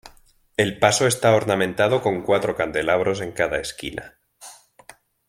El 0.57 0.79
paso 0.79 1.05
está 1.05 1.31
ornamentado 1.35 2.01
con 2.01 2.23
cuatro 2.23 2.55
candelabros 2.55 3.21
en 3.21 3.33
cada 3.33 3.59
esquina. 3.59 4.17